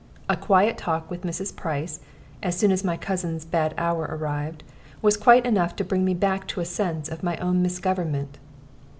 [0.27, 1.55] A quiet talk with Mrs.
[1.55, 1.99] Price,
[2.41, 4.63] as soon as my cousin's bad hour arrived,
[4.99, 8.39] was quite enough to bring me back to a sense of my own misgovernment.